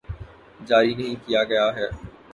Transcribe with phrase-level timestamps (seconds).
[0.59, 1.87] جاری نہیں کیا گیا ہے